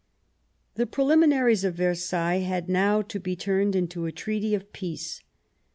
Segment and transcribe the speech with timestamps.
[0.77, 5.21] The Preliminaries of Versailles had now to be turned into a Treaty of Peace.